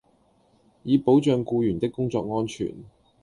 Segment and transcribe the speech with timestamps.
[0.81, 2.73] 以保障僱員的工作安全